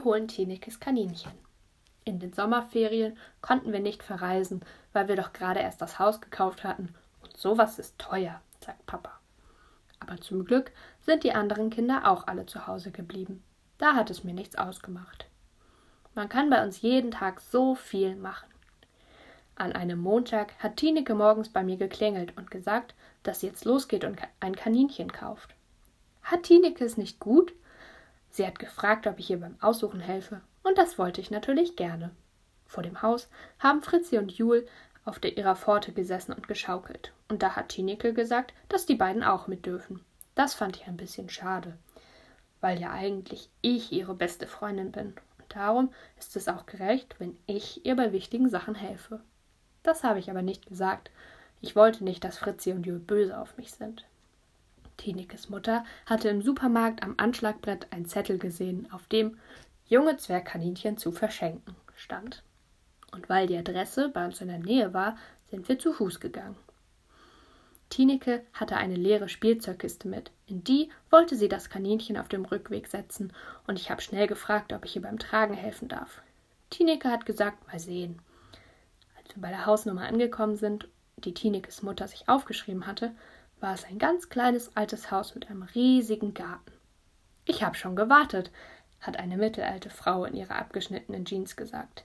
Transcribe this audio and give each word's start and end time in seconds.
Holen 0.00 0.28
Tinekes 0.28 0.80
Kaninchen. 0.80 1.32
In 2.04 2.18
den 2.18 2.32
Sommerferien 2.32 3.18
konnten 3.40 3.72
wir 3.72 3.80
nicht 3.80 4.02
verreisen, 4.02 4.62
weil 4.92 5.08
wir 5.08 5.16
doch 5.16 5.32
gerade 5.32 5.60
erst 5.60 5.82
das 5.82 5.98
Haus 5.98 6.20
gekauft 6.20 6.64
hatten. 6.64 6.94
Und 7.22 7.36
sowas 7.36 7.78
ist 7.78 7.98
teuer, 7.98 8.40
sagt 8.60 8.84
Papa. 8.86 9.12
Aber 10.00 10.20
zum 10.20 10.44
Glück 10.44 10.72
sind 11.00 11.22
die 11.22 11.32
anderen 11.32 11.70
Kinder 11.70 12.10
auch 12.10 12.26
alle 12.26 12.46
zu 12.46 12.66
Hause 12.66 12.90
geblieben. 12.92 13.42
Da 13.78 13.94
hat 13.94 14.10
es 14.10 14.24
mir 14.24 14.34
nichts 14.34 14.56
ausgemacht. 14.56 15.26
Man 16.14 16.28
kann 16.28 16.48
bei 16.48 16.62
uns 16.62 16.80
jeden 16.80 17.10
Tag 17.10 17.40
so 17.40 17.74
viel 17.74 18.16
machen. 18.16 18.48
An 19.56 19.72
einem 19.72 20.00
Montag 20.00 20.52
hat 20.58 20.76
Tineke 20.76 21.14
morgens 21.14 21.48
bei 21.48 21.62
mir 21.62 21.76
geklingelt 21.76 22.36
und 22.36 22.50
gesagt, 22.50 22.94
dass 23.22 23.40
sie 23.40 23.48
jetzt 23.48 23.64
losgeht 23.64 24.04
und 24.04 24.18
ein 24.40 24.56
Kaninchen 24.56 25.12
kauft. 25.12 25.54
Hat 26.22 26.44
Tineke 26.44 26.84
es 26.84 26.96
nicht 26.96 27.20
gut? 27.20 27.52
Sie 28.34 28.44
hat 28.44 28.58
gefragt, 28.58 29.06
ob 29.06 29.20
ich 29.20 29.30
ihr 29.30 29.38
beim 29.38 29.56
Aussuchen 29.60 30.00
helfe, 30.00 30.40
und 30.64 30.76
das 30.76 30.98
wollte 30.98 31.20
ich 31.20 31.30
natürlich 31.30 31.76
gerne. 31.76 32.10
Vor 32.66 32.82
dem 32.82 33.00
Haus 33.00 33.28
haben 33.60 33.80
Fritzi 33.80 34.18
und 34.18 34.32
Jul 34.32 34.66
auf 35.04 35.20
der 35.20 35.38
ihrer 35.38 35.54
Pforte 35.54 35.92
gesessen 35.92 36.32
und 36.32 36.48
geschaukelt, 36.48 37.12
und 37.28 37.44
da 37.44 37.54
hat 37.54 37.68
Tineke 37.68 38.12
gesagt, 38.12 38.52
dass 38.68 38.86
die 38.86 38.96
beiden 38.96 39.22
auch 39.22 39.46
mit 39.46 39.66
dürfen. 39.66 40.04
Das 40.34 40.52
fand 40.52 40.74
ich 40.74 40.88
ein 40.88 40.96
bisschen 40.96 41.28
schade, 41.28 41.78
weil 42.60 42.80
ja 42.80 42.90
eigentlich 42.90 43.50
ich 43.60 43.92
ihre 43.92 44.14
beste 44.14 44.48
Freundin 44.48 44.90
bin, 44.90 45.14
und 45.38 45.54
darum 45.54 45.94
ist 46.18 46.34
es 46.34 46.48
auch 46.48 46.66
gerecht, 46.66 47.14
wenn 47.20 47.38
ich 47.46 47.86
ihr 47.86 47.94
bei 47.94 48.10
wichtigen 48.10 48.50
Sachen 48.50 48.74
helfe. 48.74 49.20
Das 49.84 50.02
habe 50.02 50.18
ich 50.18 50.28
aber 50.28 50.42
nicht 50.42 50.66
gesagt. 50.66 51.12
Ich 51.60 51.76
wollte 51.76 52.02
nicht, 52.02 52.24
dass 52.24 52.38
Fritzi 52.38 52.72
und 52.72 52.84
Jul 52.84 52.98
böse 52.98 53.38
auf 53.38 53.56
mich 53.58 53.70
sind. 53.70 54.04
Tinekes 54.96 55.48
Mutter 55.48 55.84
hatte 56.06 56.28
im 56.28 56.42
Supermarkt 56.42 57.02
am 57.02 57.14
Anschlagbrett 57.16 57.92
einen 57.92 58.06
Zettel 58.06 58.38
gesehen, 58.38 58.88
auf 58.92 59.06
dem 59.06 59.38
junge 59.86 60.16
Zwergkaninchen 60.16 60.96
zu 60.96 61.12
verschenken 61.12 61.76
stand. 61.94 62.42
Und 63.12 63.28
weil 63.28 63.46
die 63.46 63.56
Adresse 63.56 64.08
bei 64.08 64.24
uns 64.24 64.40
in 64.40 64.48
der 64.48 64.58
Nähe 64.58 64.92
war, 64.92 65.16
sind 65.50 65.68
wir 65.68 65.78
zu 65.78 65.92
Fuß 65.92 66.20
gegangen. 66.20 66.56
Tineke 67.90 68.42
hatte 68.52 68.76
eine 68.76 68.96
leere 68.96 69.28
Spielzeugkiste 69.28 70.08
mit. 70.08 70.32
In 70.46 70.64
die 70.64 70.90
wollte 71.10 71.36
sie 71.36 71.48
das 71.48 71.70
Kaninchen 71.70 72.16
auf 72.16 72.28
dem 72.28 72.44
Rückweg 72.44 72.88
setzen, 72.88 73.32
und 73.66 73.78
ich 73.78 73.90
habe 73.90 74.02
schnell 74.02 74.26
gefragt, 74.26 74.72
ob 74.72 74.84
ich 74.84 74.96
ihr 74.96 75.02
beim 75.02 75.18
Tragen 75.18 75.54
helfen 75.54 75.86
darf. 75.86 76.22
Tineke 76.70 77.08
hat 77.08 77.24
gesagt, 77.24 77.66
mal 77.68 77.78
sehen. 77.78 78.18
Als 79.16 79.36
wir 79.36 79.42
bei 79.42 79.50
der 79.50 79.66
Hausnummer 79.66 80.08
angekommen 80.08 80.56
sind, 80.56 80.88
die 81.18 81.34
Tinekes 81.34 81.82
Mutter 81.82 82.08
sich 82.08 82.28
aufgeschrieben 82.28 82.86
hatte, 82.86 83.12
war 83.60 83.74
es 83.74 83.84
ein 83.84 83.98
ganz 83.98 84.28
kleines 84.28 84.76
altes 84.76 85.10
Haus 85.10 85.34
mit 85.34 85.50
einem 85.50 85.62
riesigen 85.62 86.34
Garten. 86.34 86.72
Ich 87.44 87.62
habe 87.62 87.74
schon 87.76 87.96
gewartet, 87.96 88.50
hat 89.00 89.18
eine 89.18 89.36
mittelalte 89.36 89.90
Frau 89.90 90.24
in 90.24 90.34
ihrer 90.34 90.56
abgeschnittenen 90.56 91.24
Jeans 91.24 91.56
gesagt. 91.56 92.04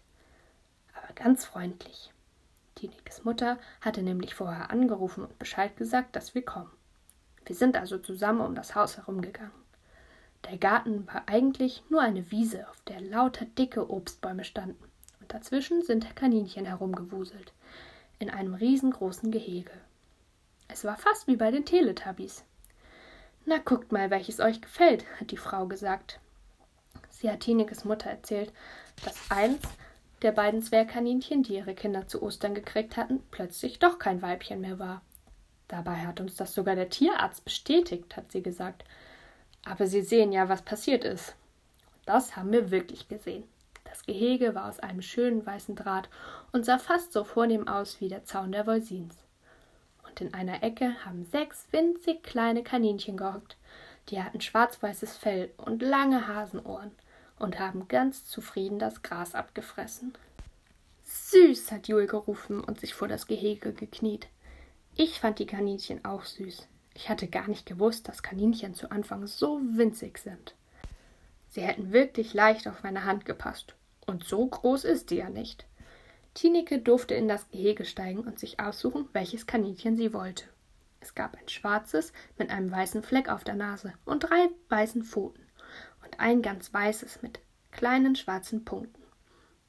Aber 0.93 1.13
ganz 1.13 1.45
freundlich. 1.45 2.11
Tinekes 2.75 3.23
Mutter 3.23 3.57
hatte 3.81 4.01
nämlich 4.03 4.35
vorher 4.35 4.71
angerufen 4.71 5.25
und 5.25 5.39
Bescheid 5.39 5.75
gesagt, 5.77 6.15
dass 6.15 6.35
wir 6.35 6.43
kommen. 6.43 6.71
Wir 7.45 7.55
sind 7.55 7.77
also 7.77 7.97
zusammen 7.97 8.41
um 8.41 8.55
das 8.55 8.75
Haus 8.75 8.97
herumgegangen. 8.97 9.51
Der 10.49 10.57
Garten 10.57 11.07
war 11.07 11.23
eigentlich 11.27 11.83
nur 11.89 12.01
eine 12.01 12.31
Wiese, 12.31 12.69
auf 12.69 12.79
der 12.87 13.01
lauter 13.01 13.45
dicke 13.45 13.89
Obstbäume 13.89 14.43
standen, 14.43 14.83
und 15.19 15.33
dazwischen 15.33 15.81
sind 15.83 16.15
Kaninchen 16.15 16.65
herumgewuselt, 16.65 17.53
in 18.19 18.29
einem 18.29 18.53
riesengroßen 18.53 19.31
Gehege. 19.31 19.71
Es 20.71 20.85
war 20.85 20.97
fast 20.97 21.27
wie 21.27 21.35
bei 21.35 21.49
den 21.49 21.65
Teletubbies. 21.65 22.43
Na, 23.45 23.57
guckt 23.57 23.91
mal, 23.91 24.11
welches 24.11 24.39
euch 24.39 24.61
gefällt, 24.61 25.03
hat 25.19 25.31
die 25.31 25.37
Frau 25.37 25.65
gesagt. 25.65 26.19
Sie 27.09 27.29
hat 27.29 27.39
Tinekes 27.39 27.85
Mutter 27.85 28.09
erzählt, 28.09 28.53
dass 29.03 29.31
eins 29.31 29.61
der 30.21 30.31
beiden 30.31 30.61
Zwergkaninchen, 30.61 31.41
die 31.41 31.55
ihre 31.55 31.73
Kinder 31.73 32.07
zu 32.07 32.21
Ostern 32.21 32.53
gekriegt 32.53 32.97
hatten, 32.97 33.23
plötzlich 33.31 33.79
doch 33.79 33.97
kein 33.97 34.21
Weibchen 34.21 34.61
mehr 34.61 34.77
war. 34.77 35.01
Dabei 35.67 36.05
hat 36.05 36.19
uns 36.19 36.35
das 36.35 36.53
sogar 36.53 36.75
der 36.75 36.89
Tierarzt 36.89 37.43
bestätigt, 37.43 38.15
hat 38.15 38.31
sie 38.31 38.43
gesagt. 38.43 38.83
Aber 39.65 39.87
Sie 39.87 40.01
sehen 40.01 40.31
ja, 40.31 40.49
was 40.49 40.61
passiert 40.61 41.03
ist. 41.03 41.35
Das 42.05 42.35
haben 42.35 42.51
wir 42.51 42.69
wirklich 42.69 43.07
gesehen. 43.07 43.43
Das 43.85 44.05
Gehege 44.05 44.53
war 44.53 44.69
aus 44.69 44.79
einem 44.79 45.01
schönen 45.01 45.43
weißen 45.45 45.75
Draht 45.75 46.09
und 46.51 46.63
sah 46.63 46.77
fast 46.77 47.11
so 47.11 47.23
vornehm 47.23 47.67
aus 47.67 47.99
wie 48.01 48.07
der 48.07 48.23
Zaun 48.23 48.51
der 48.51 48.65
Volsins 48.65 49.15
und 50.09 50.21
in 50.21 50.33
einer 50.33 50.63
Ecke 50.63 50.93
haben 51.05 51.25
sechs 51.25 51.67
winzig 51.71 52.23
kleine 52.23 52.63
Kaninchen 52.63 53.17
gehockt. 53.17 53.57
Die 54.09 54.21
hatten 54.21 54.41
schwarz-weißes 54.41 55.17
Fell 55.17 55.51
und 55.57 55.81
lange 55.81 56.27
Hasenohren 56.27 56.91
und 57.37 57.59
haben 57.59 57.87
ganz 57.87 58.25
zufrieden 58.25 58.79
das 58.79 59.01
Gras 59.03 59.35
abgefressen. 59.35 60.13
Süß, 61.03 61.71
hat 61.71 61.87
Jul 61.87 62.07
gerufen 62.07 62.63
und 62.63 62.79
sich 62.79 62.93
vor 62.93 63.07
das 63.07 63.27
Gehege 63.27 63.73
gekniet. 63.73 64.27
Ich 64.95 65.19
fand 65.19 65.39
die 65.39 65.45
Kaninchen 65.45 66.03
auch 66.05 66.25
süß. 66.25 66.67
Ich 66.93 67.09
hatte 67.09 67.27
gar 67.27 67.47
nicht 67.47 67.65
gewusst, 67.65 68.07
dass 68.07 68.23
Kaninchen 68.23 68.73
zu 68.73 68.91
Anfang 68.91 69.27
so 69.27 69.61
winzig 69.61 70.17
sind. 70.17 70.55
Sie 71.49 71.61
hätten 71.61 71.91
wirklich 71.91 72.33
leicht 72.33 72.67
auf 72.67 72.83
meine 72.83 73.05
Hand 73.05 73.25
gepasst. 73.25 73.75
Und 74.05 74.23
so 74.23 74.45
groß 74.45 74.83
ist 74.83 75.09
sie 75.09 75.17
ja 75.17 75.29
nicht. 75.29 75.65
Tineke 76.33 76.79
durfte 76.79 77.15
in 77.15 77.27
das 77.27 77.49
Gehege 77.49 77.85
steigen 77.85 78.19
und 78.19 78.39
sich 78.39 78.59
aussuchen, 78.59 79.09
welches 79.13 79.47
Kaninchen 79.47 79.97
sie 79.97 80.13
wollte. 80.13 80.45
Es 81.01 81.15
gab 81.15 81.37
ein 81.37 81.47
schwarzes 81.47 82.13
mit 82.37 82.49
einem 82.49 82.71
weißen 82.71 83.03
Fleck 83.03 83.29
auf 83.29 83.43
der 83.43 83.55
Nase 83.55 83.93
und 84.05 84.19
drei 84.21 84.49
weißen 84.69 85.03
Pfoten 85.03 85.43
und 86.03 86.19
ein 86.19 86.41
ganz 86.41 86.73
weißes 86.73 87.21
mit 87.21 87.39
kleinen 87.71 88.15
schwarzen 88.15 88.65
Punkten. 88.65 89.03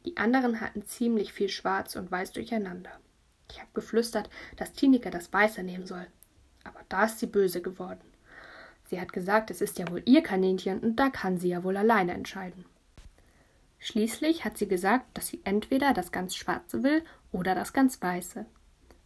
Die 0.04 0.16
anderen 0.16 0.60
hatten 0.60 0.84
ziemlich 0.84 1.32
viel 1.32 1.49
schwarz 1.49 1.97
und 1.97 2.10
weiß 2.10 2.32
durcheinander. 2.32 2.91
Ich 3.50 3.59
habe 3.59 3.70
geflüstert, 3.75 4.31
dass 4.56 4.72
Tineke 4.72 5.10
das 5.10 5.32
Weiße 5.32 5.62
nehmen 5.62 5.87
soll. 5.87 6.06
Aber 6.65 6.81
da 6.88 7.04
ist 7.04 7.19
sie 7.19 7.26
böse 7.26 7.60
geworden. 7.60 8.00
Sie 8.88 9.00
hat 9.00 9.12
gesagt, 9.12 9.50
es 9.50 9.60
ist 9.60 9.78
ja 9.78 9.88
wohl 9.91 10.03
ihr 10.06 10.22
Kaninchen 10.22 10.81
und 10.81 10.97
da 10.97 11.10
kann 11.10 11.38
sie 11.38 11.49
ja 11.49 11.62
wohl 11.62 11.76
alleine 11.76 12.12
entscheiden. 12.12 12.65
Schließlich 13.80 14.44
hat 14.44 14.58
sie 14.58 14.68
gesagt, 14.68 15.06
dass 15.14 15.28
sie 15.28 15.41
entweder 15.44 15.94
das 15.94 16.12
ganz 16.12 16.36
Schwarze 16.36 16.82
will 16.82 17.02
oder 17.32 17.54
das 17.54 17.72
ganz 17.72 18.00
Weiße. 18.00 18.44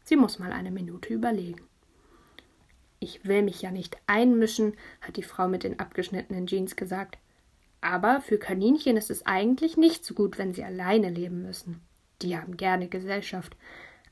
Sie 0.03 0.17
muss 0.17 0.39
mal 0.39 0.53
eine 0.53 0.73
Minute 0.73 1.15
überlegen. 1.15 1.63
Ich 2.99 3.25
will 3.25 3.43
mich 3.43 3.63
ja 3.63 3.71
nicht 3.71 3.97
einmischen, 4.07 4.75
hat 5.01 5.17
die 5.17 5.23
Frau 5.23 5.47
mit 5.47 5.63
den 5.63 5.79
abgeschnittenen 5.79 6.47
Jeans 6.47 6.75
gesagt. 6.75 7.19
Aber 7.81 8.21
für 8.21 8.39
Kaninchen 8.39 8.97
ist 8.97 9.11
es 9.11 9.27
eigentlich 9.27 9.77
nicht 9.77 10.05
so 10.05 10.15
gut, 10.15 10.39
wenn 10.39 10.55
sie 10.55 10.65
alleine 10.65 11.11
leben 11.11 11.43
müssen. 11.43 11.83
Die 12.23 12.37
haben 12.37 12.57
gerne 12.57 12.89
Gesellschaft. 12.89 13.57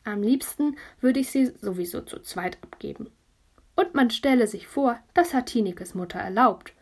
Am 0.05 0.23
liebsten 0.23 0.77
würde 1.01 1.21
ich 1.21 1.31
sie 1.31 1.53
sowieso 1.61 2.03
zu 2.03 2.21
zweit 2.21 2.59
abgeben. 2.63 3.11
Und 3.75 3.95
man 3.95 4.11
stelle 4.11 4.47
sich 4.47 4.67
vor, 4.67 4.99
das 5.15 5.33
hat 5.33 5.47
Tinekes 5.47 5.95
Mutter 5.95 6.19
erlaubt. 6.19 6.75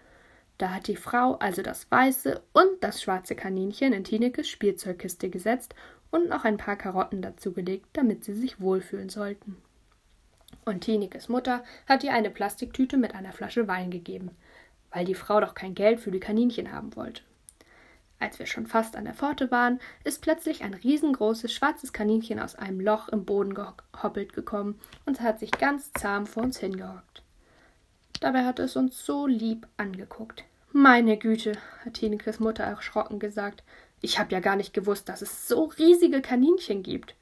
Da 0.60 0.74
hat 0.74 0.88
die 0.88 0.96
Frau 0.96 1.36
also 1.36 1.62
das 1.62 1.90
weiße 1.90 2.42
und 2.52 2.82
das 2.82 3.00
schwarze 3.00 3.34
Kaninchen 3.34 3.94
in 3.94 4.04
Tinekes 4.04 4.46
Spielzeugkiste 4.46 5.30
gesetzt 5.30 5.74
und 6.10 6.28
noch 6.28 6.44
ein 6.44 6.58
paar 6.58 6.76
Karotten 6.76 7.22
dazugelegt, 7.22 7.86
damit 7.94 8.24
sie 8.24 8.34
sich 8.34 8.60
wohlfühlen 8.60 9.08
sollten. 9.08 9.56
Und 10.66 10.82
Tinekes 10.82 11.30
Mutter 11.30 11.64
hat 11.86 12.04
ihr 12.04 12.12
eine 12.12 12.28
Plastiktüte 12.28 12.98
mit 12.98 13.14
einer 13.14 13.32
Flasche 13.32 13.68
Wein 13.68 13.90
gegeben, 13.90 14.32
weil 14.90 15.06
die 15.06 15.14
Frau 15.14 15.40
doch 15.40 15.54
kein 15.54 15.74
Geld 15.74 15.98
für 15.98 16.10
die 16.10 16.20
Kaninchen 16.20 16.70
haben 16.72 16.94
wollte. 16.94 17.22
Als 18.18 18.38
wir 18.38 18.44
schon 18.44 18.66
fast 18.66 18.96
an 18.96 19.06
der 19.06 19.14
Pforte 19.14 19.50
waren, 19.50 19.80
ist 20.04 20.20
plötzlich 20.20 20.62
ein 20.62 20.74
riesengroßes 20.74 21.54
schwarzes 21.54 21.94
Kaninchen 21.94 22.38
aus 22.38 22.54
einem 22.54 22.80
Loch 22.80 23.08
im 23.08 23.24
Boden 23.24 23.54
gehoppelt 23.54 24.34
gekommen 24.34 24.78
und 25.06 25.22
hat 25.22 25.38
sich 25.38 25.52
ganz 25.52 25.90
zahm 25.94 26.26
vor 26.26 26.42
uns 26.42 26.58
hingehockt. 26.58 27.22
Dabei 28.20 28.44
hat 28.44 28.58
es 28.58 28.76
uns 28.76 29.06
so 29.06 29.26
lieb 29.26 29.66
angeguckt. 29.78 30.44
Meine 30.72 31.18
Güte, 31.18 31.54
hat 31.84 31.94
Tinekes 31.94 32.38
Mutter 32.38 32.62
erschrocken 32.62 33.18
gesagt. 33.18 33.64
Ich 34.00 34.20
habe 34.20 34.30
ja 34.30 34.38
gar 34.38 34.54
nicht 34.54 34.72
gewusst, 34.72 35.08
dass 35.08 35.20
es 35.20 35.48
so 35.48 35.64
riesige 35.64 36.22
Kaninchen 36.22 36.84
gibt. 36.84 37.16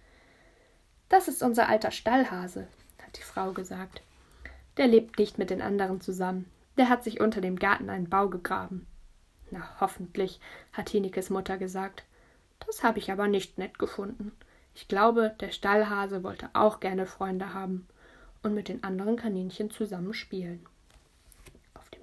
Das 1.08 1.28
ist 1.28 1.42
unser 1.42 1.66
alter 1.66 1.90
Stallhase, 1.90 2.68
hat 3.02 3.16
die 3.16 3.22
Frau 3.22 3.52
gesagt. 3.52 4.02
Der 4.76 4.86
lebt 4.86 5.18
nicht 5.18 5.38
mit 5.38 5.48
den 5.48 5.62
anderen 5.62 6.02
zusammen. 6.02 6.44
Der 6.76 6.90
hat 6.90 7.02
sich 7.02 7.20
unter 7.20 7.40
dem 7.40 7.56
Garten 7.56 7.88
einen 7.88 8.10
Bau 8.10 8.28
gegraben. 8.28 8.86
Na, 9.50 9.66
hoffentlich, 9.80 10.40
hat 10.74 10.86
Tinekes 10.86 11.30
Mutter 11.30 11.56
gesagt. 11.56 12.04
Das 12.66 12.82
habe 12.82 12.98
ich 12.98 13.10
aber 13.10 13.28
nicht 13.28 13.56
nett 13.56 13.78
gefunden. 13.78 14.32
Ich 14.74 14.88
glaube, 14.88 15.34
der 15.40 15.52
Stallhase 15.52 16.22
wollte 16.22 16.50
auch 16.52 16.80
gerne 16.80 17.06
Freunde 17.06 17.54
haben 17.54 17.88
und 18.42 18.52
mit 18.52 18.68
den 18.68 18.84
anderen 18.84 19.16
Kaninchen 19.16 19.70
zusammen 19.70 20.12
spielen. 20.12 20.66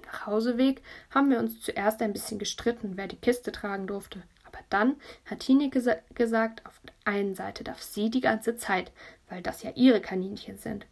Nachhauseweg 0.06 0.82
haben 1.10 1.30
wir 1.30 1.38
uns 1.38 1.60
zuerst 1.60 2.00
ein 2.02 2.12
bisschen 2.12 2.38
gestritten, 2.38 2.96
wer 2.96 3.08
die 3.08 3.20
Kiste 3.20 3.52
tragen 3.52 3.86
durfte. 3.86 4.22
Aber 4.44 4.58
dann 4.70 4.96
hat 5.24 5.40
Tine 5.40 5.68
gesa 5.70 5.96
gesagt, 6.14 6.64
auf 6.66 6.80
der 6.84 6.94
einen 7.04 7.34
Seite 7.34 7.64
darf 7.64 7.82
sie 7.82 8.10
die 8.10 8.20
ganze 8.20 8.56
Zeit, 8.56 8.92
weil 9.28 9.42
das 9.42 9.62
ja 9.62 9.70
ihre 9.74 10.00
Kaninchen 10.00 10.58
sind. 10.58 10.86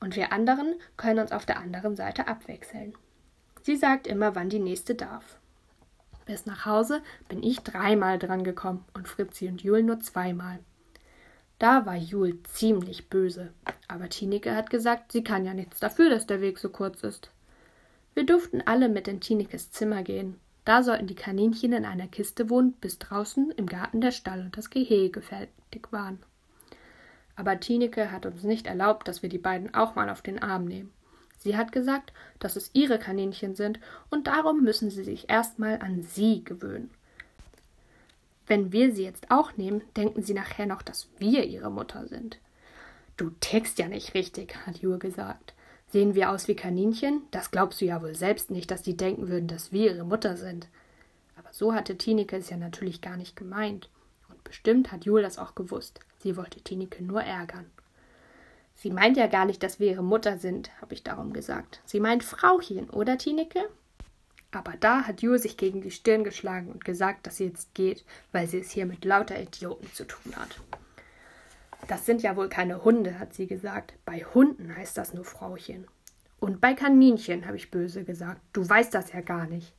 Und 0.00 0.16
wir 0.16 0.32
anderen 0.32 0.74
können 0.96 1.20
uns 1.20 1.32
auf 1.32 1.46
der 1.46 1.58
anderen 1.58 1.96
Seite 1.96 2.28
abwechseln. 2.28 2.94
Sie 3.62 3.76
sagt 3.76 4.06
immer, 4.06 4.34
wann 4.34 4.50
die 4.50 4.58
nächste 4.58 4.94
darf. 4.94 5.36
Bis 6.26 6.46
nach 6.46 6.66
Hause 6.66 7.02
bin 7.28 7.42
ich 7.42 7.60
dreimal 7.60 8.18
dran 8.18 8.44
gekommen 8.44 8.84
und 8.94 9.08
Fritzi 9.08 9.48
und 9.48 9.62
Jul 9.62 9.82
nur 9.82 10.00
zweimal. 10.00 10.58
Da 11.58 11.86
war 11.86 11.96
Jul 11.96 12.42
ziemlich 12.44 13.08
böse, 13.08 13.52
aber 13.86 14.08
Tineke 14.08 14.54
hat 14.54 14.70
gesagt, 14.70 15.12
sie 15.12 15.22
kann 15.22 15.44
ja 15.44 15.54
nichts 15.54 15.80
dafür, 15.80 16.10
dass 16.10 16.26
der 16.26 16.40
Weg 16.40 16.58
so 16.58 16.68
kurz 16.68 17.02
ist. 17.02 17.31
Wir 18.14 18.26
durften 18.26 18.62
alle 18.66 18.88
mit 18.88 19.08
in 19.08 19.20
Tinekes 19.20 19.70
Zimmer 19.70 20.02
gehen. 20.02 20.38
Da 20.64 20.82
sollten 20.82 21.06
die 21.06 21.14
Kaninchen 21.14 21.72
in 21.72 21.84
einer 21.84 22.06
Kiste 22.06 22.50
wohnen, 22.50 22.72
bis 22.74 22.98
draußen 22.98 23.50
im 23.52 23.66
Garten 23.66 24.00
der 24.00 24.12
Stall 24.12 24.40
und 24.40 24.56
das 24.56 24.70
Gehege 24.70 25.22
fertig 25.22 25.90
waren. 25.90 26.18
Aber 27.34 27.58
Tineke 27.58 28.12
hat 28.12 28.26
uns 28.26 28.42
nicht 28.42 28.66
erlaubt, 28.66 29.08
dass 29.08 29.22
wir 29.22 29.28
die 29.28 29.38
beiden 29.38 29.74
auch 29.74 29.94
mal 29.94 30.10
auf 30.10 30.22
den 30.22 30.42
Arm 30.42 30.66
nehmen. 30.66 30.92
Sie 31.38 31.56
hat 31.56 31.72
gesagt, 31.72 32.12
dass 32.38 32.54
es 32.54 32.70
ihre 32.72 32.98
Kaninchen 32.98 33.56
sind 33.56 33.80
und 34.10 34.28
darum 34.28 34.62
müssen 34.62 34.90
sie 34.90 35.02
sich 35.02 35.28
erstmal 35.28 35.80
an 35.80 36.02
sie 36.02 36.44
gewöhnen. 36.44 36.90
Wenn 38.46 38.70
wir 38.70 38.94
sie 38.94 39.02
jetzt 39.02 39.30
auch 39.30 39.56
nehmen, 39.56 39.82
denken 39.96 40.22
sie 40.22 40.34
nachher 40.34 40.66
noch, 40.66 40.82
dass 40.82 41.08
wir 41.18 41.44
ihre 41.44 41.70
Mutter 41.70 42.06
sind. 42.06 42.38
Du 43.16 43.30
tickst 43.40 43.78
ja 43.78 43.88
nicht 43.88 44.14
richtig, 44.14 44.54
hat 44.66 44.78
Jule 44.78 44.98
gesagt. 44.98 45.54
Sehen 45.92 46.14
wir 46.14 46.30
aus 46.30 46.48
wie 46.48 46.56
Kaninchen? 46.56 47.20
Das 47.32 47.50
glaubst 47.50 47.82
du 47.82 47.84
ja 47.84 48.00
wohl 48.00 48.14
selbst 48.14 48.50
nicht, 48.50 48.70
dass 48.70 48.80
die 48.80 48.96
denken 48.96 49.28
würden, 49.28 49.46
dass 49.46 49.72
wir 49.72 49.92
ihre 49.92 50.06
Mutter 50.06 50.38
sind. 50.38 50.68
Aber 51.36 51.52
so 51.52 51.74
hatte 51.74 51.98
Tineke 51.98 52.34
es 52.34 52.48
ja 52.48 52.56
natürlich 52.56 53.02
gar 53.02 53.18
nicht 53.18 53.36
gemeint. 53.36 53.90
Und 54.30 54.42
bestimmt 54.42 54.90
hat 54.90 55.04
Jule 55.04 55.20
das 55.20 55.36
auch 55.36 55.54
gewusst. 55.54 56.00
Sie 56.20 56.34
wollte 56.38 56.62
Tineke 56.62 57.04
nur 57.04 57.20
ärgern. 57.22 57.66
Sie 58.74 58.88
meint 58.88 59.18
ja 59.18 59.26
gar 59.26 59.44
nicht, 59.44 59.62
dass 59.62 59.80
wir 59.80 59.90
ihre 59.90 60.02
Mutter 60.02 60.38
sind, 60.38 60.70
habe 60.80 60.94
ich 60.94 61.04
darum 61.04 61.34
gesagt. 61.34 61.82
Sie 61.84 62.00
meint 62.00 62.24
Frauchen, 62.24 62.88
oder 62.88 63.18
Tineke? 63.18 63.68
Aber 64.50 64.72
da 64.80 65.02
hat 65.02 65.20
Jule 65.20 65.38
sich 65.38 65.58
gegen 65.58 65.82
die 65.82 65.90
Stirn 65.90 66.24
geschlagen 66.24 66.72
und 66.72 66.86
gesagt, 66.86 67.26
dass 67.26 67.36
sie 67.36 67.44
jetzt 67.44 67.74
geht, 67.74 68.02
weil 68.32 68.46
sie 68.46 68.60
es 68.60 68.70
hier 68.70 68.86
mit 68.86 69.04
lauter 69.04 69.38
Idioten 69.38 69.92
zu 69.92 70.06
tun 70.06 70.34
hat. 70.36 70.56
Das 71.88 72.06
sind 72.06 72.22
ja 72.22 72.36
wohl 72.36 72.48
keine 72.48 72.84
Hunde, 72.84 73.18
hat 73.18 73.34
sie 73.34 73.46
gesagt. 73.46 73.94
Bei 74.04 74.20
Hunden 74.20 74.76
heißt 74.76 74.96
das 74.96 75.14
nur 75.14 75.24
Frauchen. 75.24 75.86
Und 76.38 76.60
bei 76.60 76.74
Kaninchen, 76.74 77.46
habe 77.46 77.56
ich 77.56 77.70
böse 77.70 78.04
gesagt. 78.04 78.40
Du 78.52 78.68
weißt 78.68 78.94
das 78.94 79.12
ja 79.12 79.20
gar 79.20 79.46
nicht. 79.46 79.74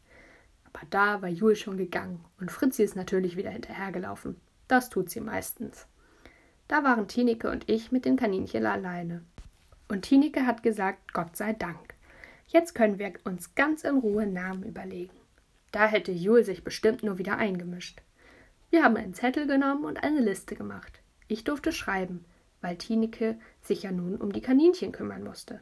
Aber 0.65 0.85
da 0.89 1.21
war 1.21 1.29
Jule 1.29 1.55
schon 1.55 1.77
gegangen 1.77 2.23
und 2.39 2.51
Fritzi 2.51 2.83
ist 2.83 2.95
natürlich 2.95 3.37
wieder 3.37 3.51
hinterhergelaufen. 3.51 4.37
Das 4.67 4.89
tut 4.89 5.09
sie 5.09 5.21
meistens. 5.21 5.87
Da 6.67 6.83
waren 6.83 7.07
Tineke 7.07 7.49
und 7.49 7.69
ich 7.69 7.91
mit 7.91 8.05
den 8.05 8.15
Kaninchen 8.15 8.65
alleine. 8.65 9.23
Und 9.87 10.03
Tineke 10.03 10.45
hat 10.45 10.63
gesagt, 10.63 11.13
Gott 11.13 11.35
sei 11.35 11.53
Dank. 11.53 11.93
Jetzt 12.47 12.73
können 12.75 12.97
wir 12.97 13.13
uns 13.23 13.55
ganz 13.55 13.83
in 13.83 13.97
Ruhe 13.97 14.25
Namen 14.25 14.63
überlegen. 14.63 15.13
Da 15.71 15.87
hätte 15.87 16.11
Jul 16.11 16.43
sich 16.43 16.63
bestimmt 16.63 17.03
nur 17.03 17.17
wieder 17.17 17.37
eingemischt. 17.37 18.01
Wir 18.69 18.83
haben 18.83 18.95
einen 18.95 19.13
Zettel 19.13 19.47
genommen 19.47 19.85
und 19.85 20.03
eine 20.03 20.21
Liste 20.21 20.55
gemacht. 20.55 21.02
Ich 21.33 21.43
durfte 21.43 21.71
schreiben, 21.71 22.23
weil 22.61 22.77
Tineke 22.77 23.39
sich 23.59 23.81
ja 23.81 23.91
nun 23.91 24.17
um 24.17 24.31
die 24.31 24.41
Kaninchen 24.41 24.91
kümmern 24.91 25.23
musste. 25.23 25.61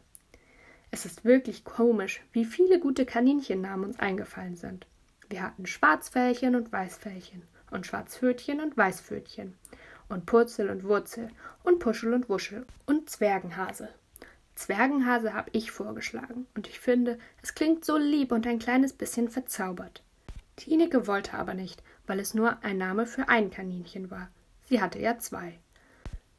Es 0.92 1.06
ist 1.06 1.24
wirklich 1.24 1.64
komisch, 1.64 2.22
wie 2.34 2.44
viele 2.44 2.78
gute 2.78 3.06
Kaninchennamen 3.06 3.86
uns 3.86 3.98
eingefallen 3.98 4.58
sind. 4.58 4.86
Wir 5.30 5.44
hatten 5.44 5.66
Schwarzfällchen 5.66 6.58
und 6.58 6.74
Weißfällchen 6.74 7.44
und 7.72 7.88
Schwarzpfötchen 7.88 8.60
und 8.60 8.76
Weißpfötchen 8.76 9.56
und 10.10 10.26
Purzel 10.26 10.70
und 10.70 10.84
Wurzel 10.84 11.30
und 11.64 11.80
Puschel 11.80 12.14
und 12.14 12.28
Wuschel 12.28 12.66
und 12.86 13.10
Zwergenhase 13.10 13.88
Zwergenhase 14.56 15.34
habe 15.34 15.52
ich 15.54 15.72
vorgeschlagen, 15.72 16.48
und 16.54 16.68
ich 16.68 16.82
finde, 16.82 17.18
es 17.42 17.56
klingt 17.56 17.86
so 17.86 17.96
lieb 17.96 18.34
und 18.34 18.46
ein 18.46 18.60
kleines 18.60 18.92
bisschen 18.92 19.30
verzaubert. 19.30 20.04
Tineke 20.58 21.08
wollte 21.08 21.36
aber 21.36 21.54
nicht, 21.54 21.82
weil 22.08 22.20
es 22.20 22.34
nur 22.34 22.62
ein 22.62 22.78
Name 22.78 23.06
für 23.06 23.30
ein 23.30 23.52
Kaninchen 23.52 24.12
war. 24.12 24.30
Sie 24.72 24.82
hatte 24.82 25.00
ja 25.00 25.18
zwei. 25.18 25.60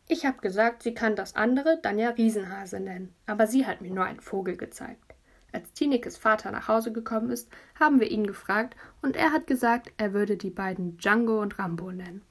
Ich 0.08 0.24
habe 0.24 0.38
gesagt, 0.40 0.82
sie 0.82 0.94
kann 0.94 1.16
das 1.16 1.36
andere 1.36 1.78
dann 1.82 1.98
ja 1.98 2.08
Riesenhase 2.08 2.80
nennen, 2.80 3.14
aber 3.26 3.46
sie 3.46 3.66
hat 3.66 3.82
mir 3.82 3.90
nur 3.90 4.06
einen 4.06 4.22
Vogel 4.22 4.56
gezeigt. 4.56 5.14
Als 5.52 5.70
Tinekes 5.74 6.16
Vater 6.16 6.50
nach 6.50 6.66
Hause 6.66 6.92
gekommen 6.92 7.28
ist, 7.28 7.50
haben 7.78 8.00
wir 8.00 8.10
ihn 8.10 8.26
gefragt 8.26 8.74
und 9.02 9.16
er 9.16 9.32
hat 9.32 9.46
gesagt, 9.46 9.92
er 9.98 10.14
würde 10.14 10.38
die 10.38 10.48
beiden 10.48 10.96
Django 10.96 11.42
und 11.42 11.58
Rambo 11.58 11.92
nennen. 11.92 12.22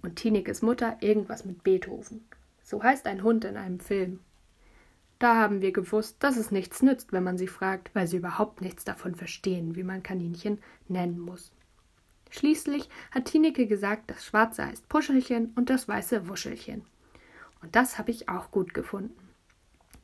Und 0.00 0.16
Tinekes 0.16 0.62
Mutter 0.62 0.96
irgendwas 1.00 1.44
mit 1.44 1.62
Beethoven. 1.64 2.24
So 2.62 2.82
heißt 2.82 3.06
ein 3.06 3.22
Hund 3.22 3.44
in 3.44 3.58
einem 3.58 3.80
Film. 3.80 4.20
Da 5.18 5.34
haben 5.34 5.60
wir 5.60 5.72
gewusst, 5.72 6.16
dass 6.20 6.38
es 6.38 6.50
nichts 6.50 6.80
nützt, 6.80 7.12
wenn 7.12 7.24
man 7.24 7.36
sie 7.36 7.46
fragt, 7.46 7.94
weil 7.94 8.06
sie 8.06 8.16
überhaupt 8.16 8.62
nichts 8.62 8.84
davon 8.84 9.14
verstehen, 9.14 9.76
wie 9.76 9.84
man 9.84 10.02
Kaninchen 10.02 10.62
nennen 10.88 11.20
muss. 11.20 11.52
Schließlich 12.30 12.88
hat 13.10 13.26
Tineke 13.26 13.66
gesagt, 13.66 14.10
das 14.10 14.24
Schwarze 14.24 14.66
heißt 14.66 14.88
Puschelchen 14.88 15.52
und 15.56 15.68
das 15.68 15.88
Weiße 15.88 16.28
Wuschelchen. 16.28 16.84
Und 17.62 17.76
das 17.76 17.98
habe 17.98 18.10
ich 18.10 18.28
auch 18.28 18.50
gut 18.50 18.72
gefunden. 18.72 19.16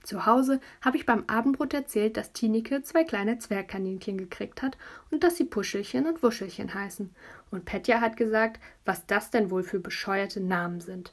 Zu 0.03 0.25
Hause 0.25 0.61
habe 0.83 0.97
ich 0.97 1.07
beim 1.07 1.25
Abendbrot 1.27 1.75
erzählt, 1.75 2.17
dass 2.17 2.33
Tineke 2.33 2.83
zwei 2.83 3.03
kleine 3.03 3.39
Zwergkaninchen 3.39 4.19
gekriegt 4.19 4.63
hat 4.63 4.79
und 5.11 5.25
dass 5.25 5.37
sie 5.37 5.45
Puschelchen 5.45 6.07
und 6.07 6.23
Wuschelchen 6.23 6.75
heißen. 6.75 7.15
Und 7.51 7.65
Petja 7.65 8.01
hat 8.01 8.17
gesagt, 8.17 8.61
was 8.85 9.07
das 9.07 9.31
denn 9.31 9.51
wohl 9.51 9.65
für 9.65 9.81
bescheuerte 9.81 10.41
Namen 10.41 10.81
sind. 10.81 11.13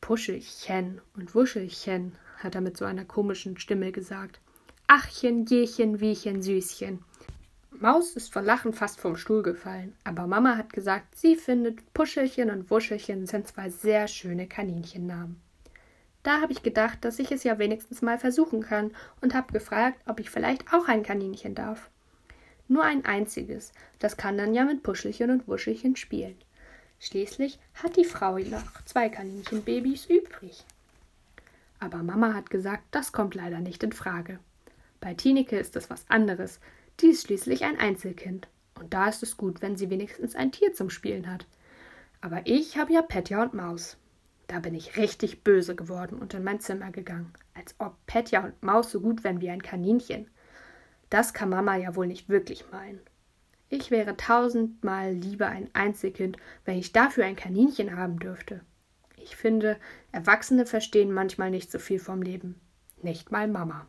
Puschelchen 0.00 1.00
und 1.14 1.34
Wuschelchen, 1.34 2.16
hat 2.38 2.54
er 2.54 2.60
mit 2.60 2.76
so 2.76 2.84
einer 2.84 3.04
komischen 3.04 3.58
Stimme 3.58 3.92
gesagt. 3.92 4.40
Achchen, 4.86 5.44
Jechen, 5.46 6.00
Wiechen, 6.00 6.42
Süßchen. 6.42 7.04
Maus 7.80 8.16
ist 8.16 8.32
vor 8.32 8.42
Lachen 8.42 8.72
fast 8.72 8.98
vom 8.98 9.16
Stuhl 9.16 9.42
gefallen, 9.42 9.94
aber 10.02 10.26
Mama 10.26 10.56
hat 10.56 10.72
gesagt, 10.72 11.16
sie 11.16 11.36
findet 11.36 11.94
Puschelchen 11.94 12.50
und 12.50 12.70
Wuschelchen 12.72 13.26
sind 13.26 13.46
zwei 13.46 13.70
sehr 13.70 14.08
schöne 14.08 14.48
Kaninchennamen. 14.48 15.40
Da 16.24 16.40
habe 16.40 16.52
ich 16.52 16.64
gedacht, 16.64 17.04
dass 17.04 17.20
ich 17.20 17.30
es 17.30 17.44
ja 17.44 17.60
wenigstens 17.60 18.02
mal 18.02 18.18
versuchen 18.18 18.62
kann 18.62 18.90
und 19.20 19.32
habe 19.32 19.52
gefragt, 19.52 20.00
ob 20.06 20.18
ich 20.18 20.28
vielleicht 20.28 20.72
auch 20.72 20.88
ein 20.88 21.04
Kaninchen 21.04 21.54
darf. 21.54 21.88
Nur 22.66 22.82
ein 22.82 23.04
einziges, 23.04 23.72
das 24.00 24.16
kann 24.16 24.36
dann 24.36 24.54
ja 24.54 24.64
mit 24.64 24.82
Puschelchen 24.82 25.30
und 25.30 25.46
Wuschelchen 25.46 25.94
spielen. 25.94 26.36
Schließlich 26.98 27.60
hat 27.74 27.96
die 27.96 28.04
Frau 28.04 28.38
noch 28.38 28.84
zwei 28.86 29.08
Kaninchenbabys 29.08 30.06
übrig. 30.06 30.64
Aber 31.78 31.98
Mama 31.98 32.34
hat 32.34 32.50
gesagt, 32.50 32.82
das 32.90 33.12
kommt 33.12 33.36
leider 33.36 33.60
nicht 33.60 33.84
in 33.84 33.92
Frage. 33.92 34.40
Bei 35.00 35.14
Tineke 35.14 35.56
ist 35.56 35.76
es 35.76 35.90
was 35.90 36.04
anderes. 36.08 36.58
Die 37.00 37.08
ist 37.08 37.26
schließlich 37.26 37.64
ein 37.64 37.78
Einzelkind. 37.78 38.48
Und 38.78 38.94
da 38.94 39.08
ist 39.08 39.22
es 39.22 39.36
gut, 39.36 39.62
wenn 39.62 39.76
sie 39.76 39.90
wenigstens 39.90 40.34
ein 40.34 40.52
Tier 40.52 40.72
zum 40.72 40.90
Spielen 40.90 41.30
hat. 41.30 41.46
Aber 42.20 42.42
ich 42.44 42.76
habe 42.76 42.92
ja 42.92 43.02
Petja 43.02 43.42
und 43.42 43.54
Maus. 43.54 43.96
Da 44.46 44.60
bin 44.60 44.74
ich 44.74 44.96
richtig 44.96 45.44
böse 45.44 45.76
geworden 45.76 46.18
und 46.18 46.34
in 46.34 46.42
mein 46.42 46.60
Zimmer 46.60 46.90
gegangen, 46.90 47.32
als 47.54 47.74
ob 47.78 47.94
Petja 48.06 48.44
und 48.44 48.62
Maus 48.62 48.90
so 48.90 49.00
gut 49.00 49.22
wären 49.22 49.40
wie 49.40 49.50
ein 49.50 49.62
Kaninchen. 49.62 50.28
Das 51.10 51.34
kann 51.34 51.50
Mama 51.50 51.76
ja 51.76 51.94
wohl 51.94 52.06
nicht 52.06 52.28
wirklich 52.28 52.64
meinen. 52.72 53.00
Ich 53.68 53.90
wäre 53.90 54.16
tausendmal 54.16 55.12
lieber 55.12 55.46
ein 55.46 55.68
Einzelkind, 55.74 56.38
wenn 56.64 56.78
ich 56.78 56.92
dafür 56.92 57.26
ein 57.26 57.36
Kaninchen 57.36 57.96
haben 57.96 58.18
dürfte. 58.18 58.62
Ich 59.16 59.36
finde, 59.36 59.76
Erwachsene 60.12 60.64
verstehen 60.64 61.12
manchmal 61.12 61.50
nicht 61.50 61.70
so 61.70 61.78
viel 61.78 61.98
vom 61.98 62.22
Leben. 62.22 62.58
Nicht 63.02 63.30
mal 63.30 63.48
Mama. 63.48 63.86